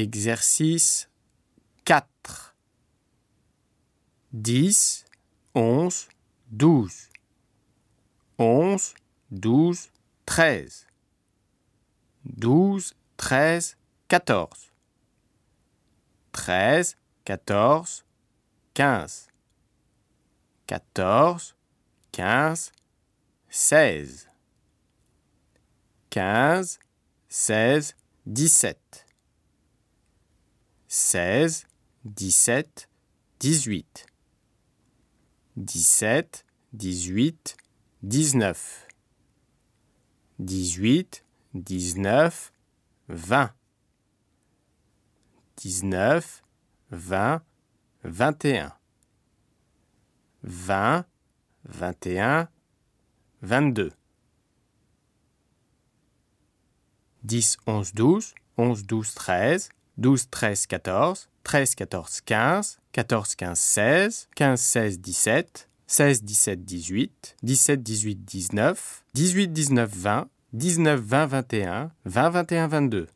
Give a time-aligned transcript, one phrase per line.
[0.00, 1.10] Exercice
[1.84, 2.54] 4.
[4.32, 5.04] 10,
[5.54, 6.08] 11,
[6.50, 7.10] 12.
[8.38, 8.94] 11,
[9.30, 9.90] 12,
[10.24, 10.86] 13.
[12.24, 13.76] 12, 13,
[14.08, 14.72] 14.
[16.32, 16.96] 13,
[17.26, 18.04] 14,
[18.74, 19.28] 15.
[20.66, 21.54] 14,
[22.12, 22.72] 15,
[23.50, 24.28] 16.
[26.10, 26.78] 15,
[27.28, 27.94] 16,
[28.24, 29.09] 17.
[30.92, 31.68] 16,
[32.04, 32.88] 17,
[33.38, 34.06] 18.
[35.56, 37.56] 17, 18,
[38.02, 38.88] 19.
[40.40, 41.22] 18,
[41.54, 42.52] 19,
[43.08, 43.54] 20.
[45.56, 46.42] 19,
[46.90, 47.42] 20,
[48.02, 48.72] 21.
[50.42, 51.06] 20,
[51.68, 52.48] 21,
[53.42, 53.92] 22.
[57.22, 59.70] 10, 11, 12, 11, 12, 13,
[60.00, 67.36] 12, 13, 14, 13, 14, 15, 14, 15, 16, 15, 16, 17, 16, 17, 18,
[67.44, 68.76] 17, 18, 19,
[69.14, 73.06] 18, 19, 20, 19, 20, 21, 20, 21, 22.